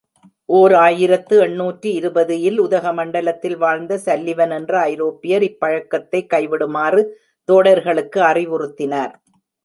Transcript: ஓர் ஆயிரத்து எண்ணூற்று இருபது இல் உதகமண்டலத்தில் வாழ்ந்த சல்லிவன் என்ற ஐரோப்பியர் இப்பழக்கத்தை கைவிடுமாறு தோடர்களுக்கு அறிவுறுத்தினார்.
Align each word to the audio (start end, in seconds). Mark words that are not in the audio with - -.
ஓர் 0.49 0.73
ஆயிரத்து 0.83 1.35
எண்ணூற்று 1.39 1.89
இருபது 1.93 2.35
இல் 2.41 2.57
உதகமண்டலத்தில் 2.59 3.55
வாழ்ந்த 3.57 3.99
சல்லிவன் 4.05 4.53
என்ற 4.57 4.73
ஐரோப்பியர் 4.85 5.43
இப்பழக்கத்தை 5.49 6.21
கைவிடுமாறு 6.33 7.03
தோடர்களுக்கு 7.49 8.21
அறிவுறுத்தினார். 8.31 9.13